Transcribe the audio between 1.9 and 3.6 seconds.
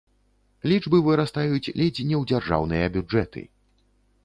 не ў дзяржаўныя бюджэты.